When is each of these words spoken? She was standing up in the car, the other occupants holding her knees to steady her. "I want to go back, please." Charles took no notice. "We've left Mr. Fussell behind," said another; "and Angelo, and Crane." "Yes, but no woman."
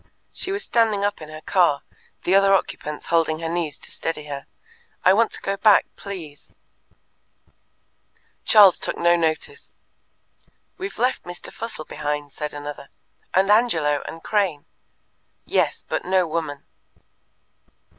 She 0.33 0.51
was 0.51 0.63
standing 0.63 1.05
up 1.05 1.21
in 1.21 1.29
the 1.29 1.41
car, 1.43 1.83
the 2.23 2.33
other 2.33 2.55
occupants 2.55 3.05
holding 3.13 3.37
her 3.37 3.47
knees 3.47 3.77
to 3.81 3.91
steady 3.91 4.23
her. 4.25 4.47
"I 5.05 5.13
want 5.13 5.31
to 5.33 5.41
go 5.43 5.57
back, 5.57 5.85
please." 5.95 6.55
Charles 8.43 8.79
took 8.79 8.97
no 8.97 9.15
notice. 9.15 9.75
"We've 10.79 10.97
left 10.97 11.21
Mr. 11.21 11.53
Fussell 11.53 11.85
behind," 11.85 12.31
said 12.31 12.51
another; 12.51 12.89
"and 13.35 13.51
Angelo, 13.51 14.01
and 14.07 14.23
Crane." 14.23 14.65
"Yes, 15.45 15.85
but 15.87 16.03
no 16.03 16.25
woman." 16.25 16.63